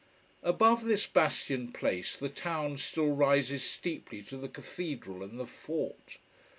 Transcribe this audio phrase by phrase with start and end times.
[0.41, 6.17] Above this bastion place the town still rises steeply to the Cathedral and the fort.